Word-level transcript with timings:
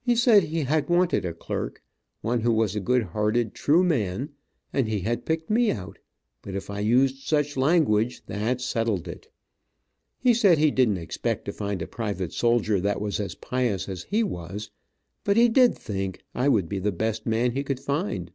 He 0.00 0.14
said 0.14 0.44
he 0.44 0.60
had 0.60 0.88
wanted 0.88 1.24
a 1.24 1.34
clerk, 1.34 1.82
one 2.20 2.42
who 2.42 2.52
was 2.52 2.76
a 2.76 2.80
good 2.80 3.02
hearted, 3.02 3.52
true 3.52 3.82
man, 3.82 4.28
and 4.72 4.86
he 4.86 5.00
had 5.00 5.24
picked 5.26 5.50
me 5.50 5.72
out, 5.72 5.98
but 6.42 6.54
if 6.54 6.70
I 6.70 6.78
used 6.78 7.26
such 7.26 7.56
language, 7.56 8.24
that 8.26 8.60
settled 8.60 9.08
it. 9.08 9.28
He 10.20 10.34
said 10.34 10.58
he 10.58 10.70
didn't 10.70 10.98
expect 10.98 11.46
to 11.46 11.52
find 11.52 11.82
a 11.82 11.88
private 11.88 12.32
soldier 12.32 12.78
that 12.78 13.00
was 13.00 13.18
as 13.18 13.34
pious 13.34 13.88
as 13.88 14.04
he 14.04 14.22
was, 14.22 14.70
but 15.24 15.36
he 15.36 15.48
did 15.48 15.76
think 15.76 16.20
I 16.32 16.48
would 16.48 16.68
be 16.68 16.78
the 16.78 16.92
best 16.92 17.26
man 17.26 17.50
he 17.50 17.64
could 17.64 17.80
find. 17.80 18.30